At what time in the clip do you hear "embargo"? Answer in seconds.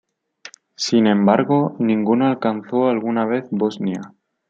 1.05-1.75